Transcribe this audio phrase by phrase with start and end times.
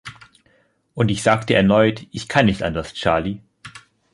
[0.95, 3.39] Und ich sagte erneut: „Ich kann nicht anders, Charley.”